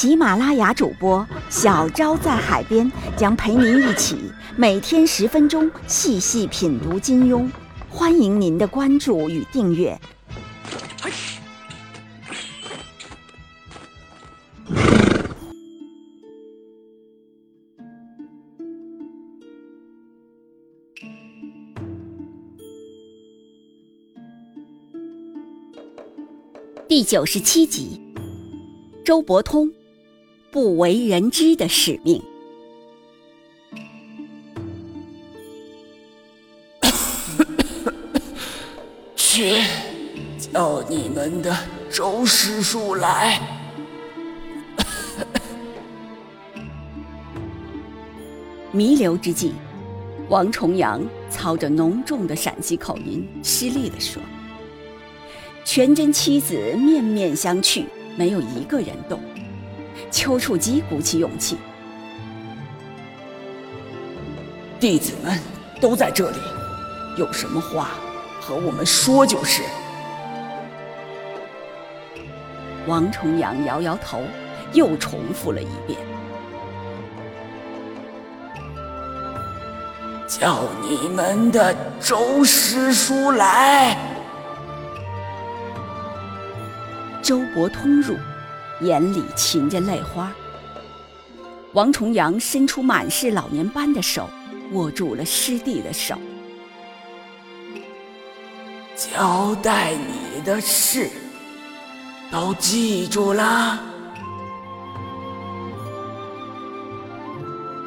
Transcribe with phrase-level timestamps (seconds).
[0.00, 4.16] 喜马拉雅主播小昭在海边将陪您一起
[4.56, 7.50] 每天十分钟细细品读金庸，
[7.90, 10.00] 欢迎您的关注与订阅。
[26.86, 28.00] 第九十七集，
[29.04, 29.68] 周伯通
[30.50, 32.22] 不为人知的使命。
[39.14, 39.62] 去，
[40.38, 41.54] 叫你们的
[41.90, 43.40] 周师叔来。
[48.72, 49.52] 弥留之际，
[50.28, 54.20] 王重阳操着浓重的陕西口音，犀利地说。
[55.64, 57.84] 全真妻子面面相觑，
[58.16, 59.20] 没有一个人动。
[60.10, 61.58] 丘处机鼓起勇气
[64.80, 65.38] ：“弟子们
[65.80, 66.38] 都在这里，
[67.16, 67.90] 有什么话
[68.40, 69.62] 和我们说就是。”
[72.86, 74.22] 王重阳摇摇头，
[74.72, 75.98] 又重复了一遍
[80.26, 83.98] ：“叫你们的周师叔来。”
[87.20, 88.16] 周伯通入，
[88.80, 90.32] 眼里噙着泪花。
[91.74, 94.28] 王重阳伸出满是老年斑的手，
[94.72, 96.16] 握住了师弟的手。
[98.96, 101.10] 交代你的事，
[102.30, 103.80] 都记住了。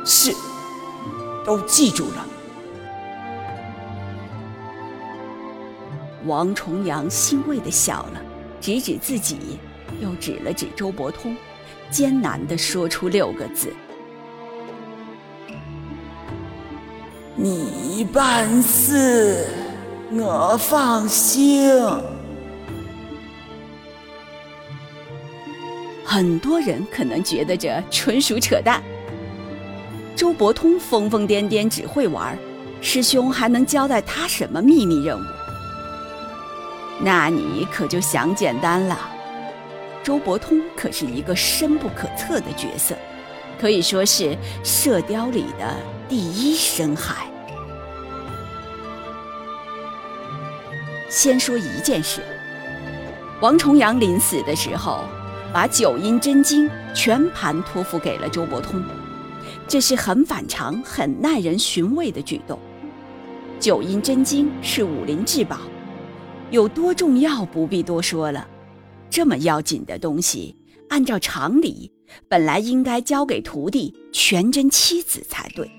[0.06, 0.34] 是，
[1.46, 2.26] 都记住了。
[6.26, 8.22] 王重阳欣慰的笑了。
[8.62, 9.58] 指指自己，
[10.00, 11.36] 又指了指周伯通，
[11.90, 13.74] 艰难地说出六个字
[17.36, 19.46] ：“你办事，
[20.12, 21.70] 我放心。”
[26.04, 28.82] 很多人可能觉得这纯属扯淡。
[30.14, 32.38] 周伯通疯疯癫癫，只会玩，
[32.82, 35.22] 师兄还能交代他什么秘密任务？
[37.00, 39.00] 那你可就想简单了。
[40.04, 42.96] 周伯通可是一个深不可测的角色，
[43.60, 44.24] 可以说是
[44.64, 45.76] 《射雕》里的
[46.10, 47.28] 第一深海。
[51.08, 52.22] 先说一件事，
[53.42, 55.02] 王重阳临死的时候，
[55.54, 58.82] 把九阴真经全盘托付给了周伯通，
[59.68, 62.58] 这是很反常、很耐人寻味的举动。
[63.60, 65.58] 九阴真经是武林至宝。
[66.50, 68.48] 有多重要不必多说了，
[69.12, 70.56] 这么要紧的东西，
[70.88, 71.92] 按照常理，
[72.30, 75.70] 本来应该交给徒弟全真七子才对。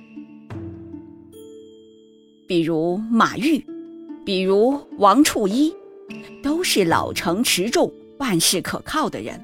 [2.47, 3.65] 比如马玉，
[4.22, 5.75] 比如王处一，
[6.42, 9.42] 都是老成持重、办事可靠的人，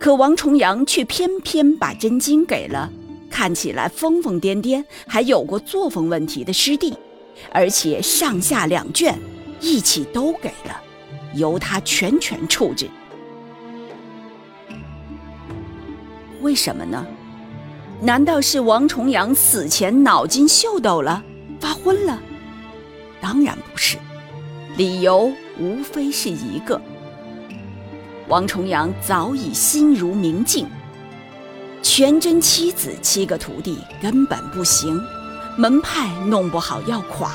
[0.00, 2.90] 可王重阳却偏偏把真经给了
[3.30, 6.94] 看起来疯疯癫癫、还有过作风问题的师弟，
[7.52, 9.18] 而且上下两卷。
[9.60, 10.82] 一起都给了，
[11.34, 12.88] 由他全权处置。
[16.40, 17.06] 为什么呢？
[18.00, 21.22] 难道是王重阳死前脑筋秀逗了，
[21.60, 22.18] 发昏了？
[23.20, 23.96] 当然不是，
[24.76, 26.80] 理由无非是一个：
[28.26, 30.66] 王重阳早已心如明镜，
[31.80, 35.00] 全真七子七个徒弟根本不行，
[35.56, 37.30] 门派弄不好要垮。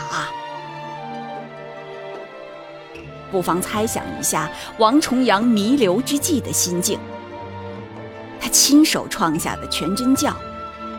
[3.31, 6.99] 不妨猜想一下王重阳弥留之际的心境。
[8.39, 10.35] 他亲手创下的全真教，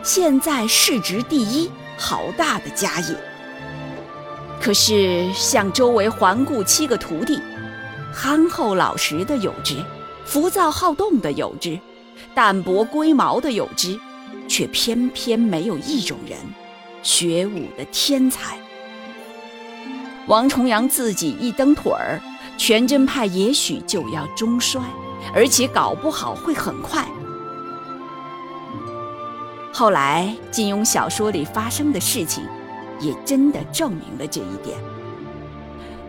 [0.03, 3.15] 现在市值第一，好大的家业。
[4.61, 7.39] 可是向周围环顾七个徒弟，
[8.13, 9.75] 憨厚老实的有之，
[10.25, 11.79] 浮躁好动的有之，
[12.35, 13.97] 淡泊龟毛的有之，
[14.49, 16.37] 却偏偏没有一种人，
[17.01, 18.57] 学武的天才。
[20.29, 22.21] 王重阳自己一蹬腿儿，
[22.55, 24.79] 全真派也许就要中衰，
[25.33, 27.03] 而且搞不好会很快。
[29.73, 32.43] 后来金庸小说里发生的事情，
[32.99, 34.77] 也真的证明了这一点。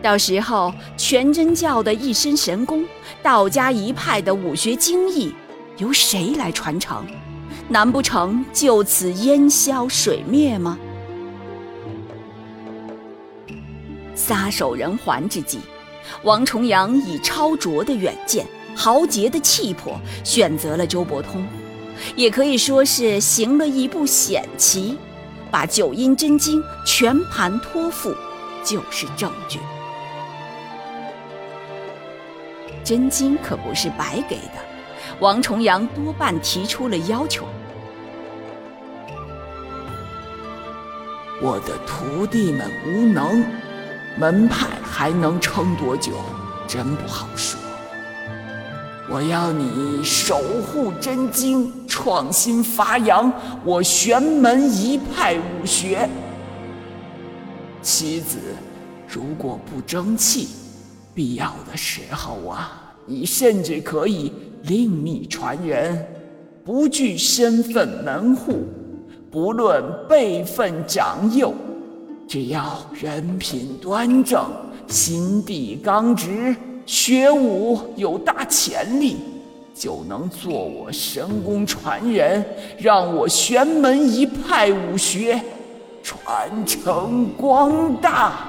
[0.03, 2.85] 到时候，全真教的一身神功，
[3.23, 5.33] 道家一派的武学精义，
[5.77, 7.03] 由谁来传承？
[7.67, 10.77] 难不成就此烟消水灭吗？
[14.21, 15.59] 撒手人寰之际，
[16.21, 18.45] 王重阳以超卓的远见、
[18.75, 21.43] 豪杰的气魄，选择了周伯通，
[22.15, 24.95] 也可以说是行了一步险棋，
[25.49, 28.15] 把九阴真经全盘托付，
[28.63, 29.59] 就是证据。
[32.83, 34.61] 真经可不是白给的，
[35.19, 37.47] 王重阳多半提出了要求。
[41.41, 43.43] 我的徒弟们无能，
[44.17, 46.11] 门派还能撑多久，
[46.67, 47.59] 真不好说。
[49.09, 53.31] 我要你守护真经，创新发扬
[53.65, 56.07] 我玄门一派武学。
[57.81, 58.37] 妻子
[59.07, 60.49] 如果不争气，
[61.13, 64.31] 必要的时候啊，你甚至可以
[64.63, 66.05] 另觅传人，
[66.63, 68.65] 不惧身份门户，
[69.29, 71.53] 不论辈分长幼，
[72.31, 74.49] 只要人品端正，
[74.87, 76.55] 心地刚直，
[76.85, 79.17] 学武有大潜力，
[79.75, 82.45] 就能做我神功传人，
[82.77, 85.41] 让我玄门一派武学
[86.01, 88.47] 传承光大。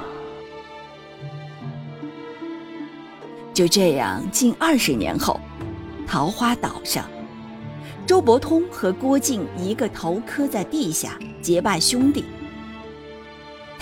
[3.53, 5.41] 就这样，近二十年后，
[6.07, 7.05] 桃花岛上，
[8.07, 12.25] 周伯通和郭靖一个头磕在地下结拜兄弟。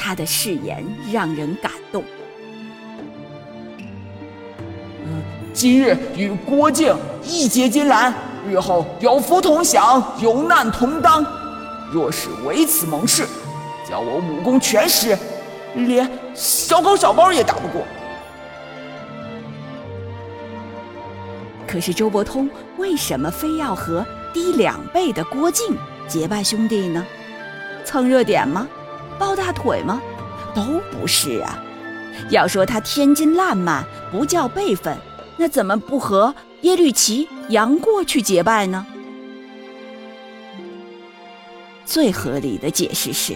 [0.00, 0.82] 他的誓言
[1.12, 2.02] 让人感动。
[5.52, 8.14] 今日与郭靖义结金兰，
[8.48, 11.22] 日后有福同享，有难同当。
[11.92, 13.26] 若是为此盟誓，
[13.86, 15.18] 叫我武功全失，
[15.74, 17.82] 连小狗小猫也打不过。
[21.66, 22.48] 可是周伯通
[22.78, 25.76] 为什么非要和低两倍的郭靖
[26.08, 27.04] 结拜兄弟呢？
[27.84, 28.66] 蹭热点吗？
[29.20, 30.00] 抱大腿吗？
[30.54, 31.62] 都不是啊！
[32.30, 34.96] 要说他天真烂漫，不叫辈分，
[35.36, 38.86] 那怎么不和耶律齐、杨过去结拜呢？
[41.84, 43.34] 最合理的解释是，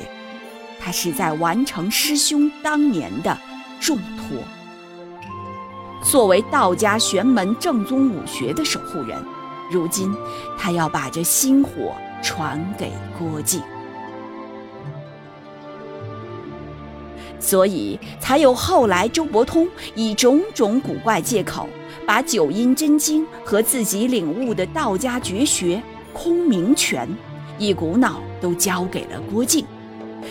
[0.81, 3.37] 他是在完成师兄当年的
[3.79, 4.39] 重托。
[6.03, 9.23] 作为道家玄门正宗武学的守护人，
[9.71, 10.15] 如今
[10.59, 11.93] 他要把这薪火
[12.23, 13.63] 传给郭靖，
[17.45, 21.69] 所以才有后来周伯通以种种古怪借口，
[22.07, 25.83] 把九阴真经和自己领悟的道家绝学
[26.15, 27.07] 空明拳，
[27.59, 29.63] 一股脑都交给了郭靖。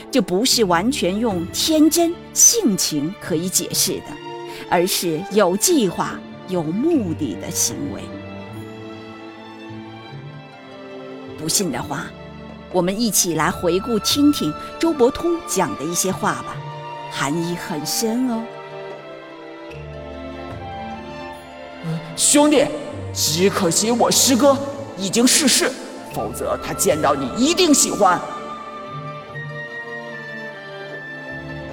[0.09, 4.05] 这不是完全用天真性情可以解释的。
[4.69, 8.01] 而是有计划、有目的的行为。
[11.37, 12.07] 不信的话，
[12.71, 16.55] 我们一起来回顾听听周伯通讲的一些话吧，
[17.15, 18.43] 含义很深哦。
[22.15, 22.65] 兄弟，
[23.13, 24.57] 只可惜我师哥
[24.97, 25.71] 已经逝世，
[26.13, 28.19] 否则他见到你一定喜欢。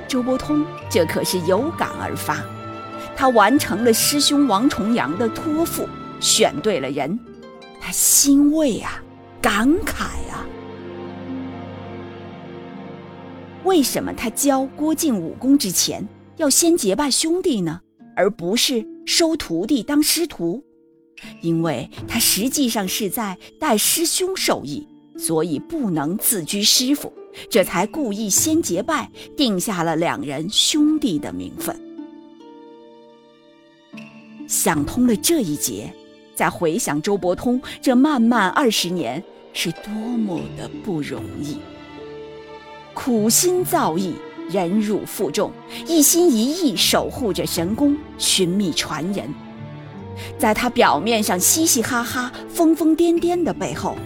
[0.06, 2.36] 周伯通这可是有感而发。
[3.16, 5.88] 他完成了师兄王重阳的托付，
[6.20, 7.18] 选对了人，
[7.80, 9.00] 他欣慰啊，
[9.40, 10.29] 感慨啊。
[13.64, 17.80] 为什么他教郭靖武功之前要先结拜兄弟呢？
[18.16, 20.62] 而不是收徒弟当师徒？
[21.42, 24.86] 因为他实际上是在带师兄授意，
[25.18, 27.12] 所以不能自居师傅，
[27.50, 31.78] 这才故意先结拜，定下了两人兄弟的名分。
[34.48, 35.92] 想通了这一节，
[36.34, 41.58] 再回想周伯通这漫漫二十年是多么的不容易，
[43.02, 44.12] 苦心造诣，
[44.50, 45.50] 忍辱负重，
[45.86, 49.26] 一心一意守护着神功，寻觅传人。
[50.38, 53.96] 在他表面上嘻嘻哈哈、疯疯癫癫的背后，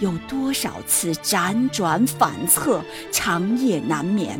[0.00, 4.38] 有多少次辗转反侧、长夜难眠？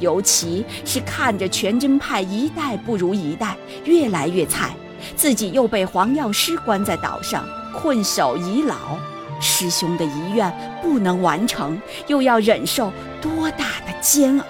[0.00, 4.74] 尤其是看着全真派一代不如一代，越来越菜，
[5.14, 8.98] 自己又被黄药师关在岛上困守已老，
[9.40, 10.52] 师兄的遗愿
[10.82, 14.46] 不能完成，又要忍受多大的煎熬？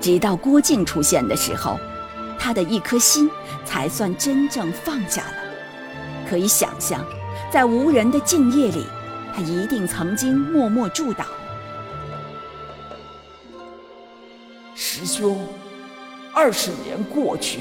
[0.00, 1.78] 直到郭靖出现的时候，
[2.38, 3.30] 他的一颗心
[3.64, 5.34] 才算真正放下了。
[6.28, 7.04] 可以想象，
[7.50, 8.84] 在无人的静夜里，
[9.34, 11.24] 他一定曾经默默祝祷。
[14.74, 15.46] 师兄，
[16.34, 17.60] 二十年过去，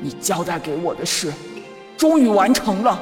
[0.00, 1.32] 你交代给我的事，
[2.00, 2.98] 终于完成了。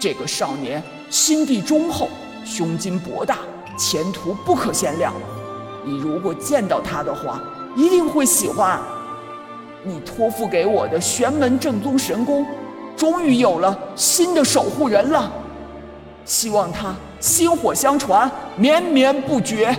[0.00, 2.08] 这个少年心地忠厚，
[2.44, 3.38] 胸襟博大，
[3.78, 5.14] 前途不可限量。
[5.84, 7.40] 你如果见到他的话，
[7.76, 8.80] 一定会喜欢。
[9.84, 12.44] 你托付给我的玄门正宗神功，
[12.96, 15.30] 终于有了新的守护人了。
[16.24, 19.72] 希望他薪火相传，绵绵不绝。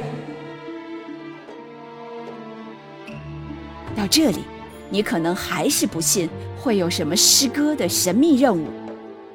[3.97, 4.45] 到这里，
[4.91, 6.29] 你可能还是不信
[6.59, 8.67] 会有什么诗歌的神秘任务。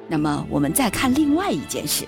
[0.07, 2.05] 那么，我们再看另外一件事：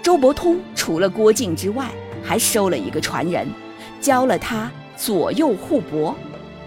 [0.00, 1.90] 周伯通除了郭靖之外，
[2.22, 3.48] 还收了一个传人，
[4.00, 6.14] 教了他左右互搏，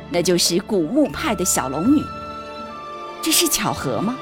[0.10, 2.02] 那就是古墓派的小龙女。
[3.22, 4.18] 这是巧合吗？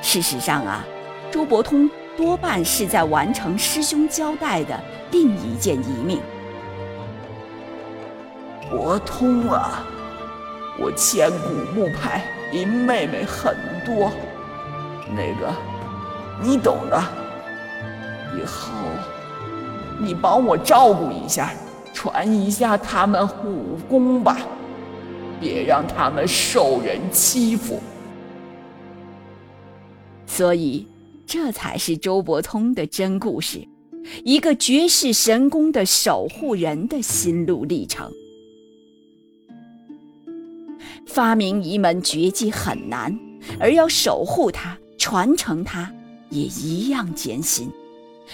[0.00, 0.84] 事实上啊，
[1.30, 6.20] 周伯通多半是在完成师兄交代的另一件遗命。
[8.70, 9.84] 伯通啊，
[10.78, 14.10] 我千古墓派林妹妹很多，
[15.08, 15.52] 那个
[16.42, 17.02] 你懂的。
[18.36, 18.72] 以后
[19.98, 21.52] 你帮我照顾一下，
[21.94, 24.38] 传一下他们武功吧，
[25.40, 27.80] 别让他们受人欺负。
[30.26, 30.86] 所以，
[31.24, 33.66] 这才是周伯通的真故事，
[34.22, 38.12] 一个绝世神功的守护人的心路历程。
[41.06, 43.18] 发明一门绝技很难，
[43.58, 45.90] 而要守护它、传承它，
[46.28, 47.70] 也一样艰辛。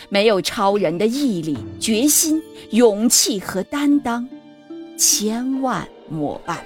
[0.08, 4.26] 没有超人的毅力、决心、勇气和担当，
[4.96, 6.58] 千万莫办。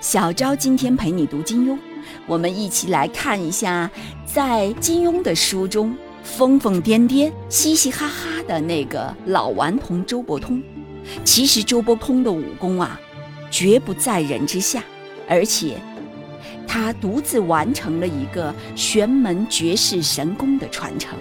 [0.00, 1.78] 小昭今天陪你读金庸，
[2.26, 3.88] 我们一起来看一下，
[4.26, 10.60] 在金庸的书中疯疯癫癫、嘻嘻哈哈的那个老顽童周伯通。
[11.22, 13.00] 其实周伯通的武功啊，
[13.54, 14.82] 绝不在人之下，
[15.28, 15.80] 而且
[16.66, 21.16] 他独自完成了一个玄门绝世神功的传承。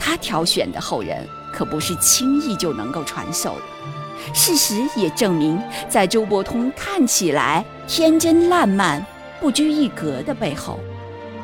[0.00, 4.34] 他挑选的后人可不是轻易就能够传授的。
[4.34, 9.06] 事实也证明，在周伯通看起来天真烂漫、
[9.40, 10.80] 不拘一格的背后，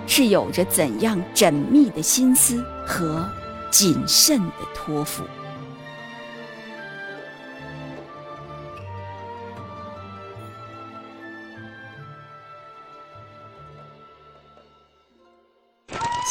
[0.08, 3.24] 是有着怎样缜密的心思和
[3.70, 5.22] 谨慎的托付。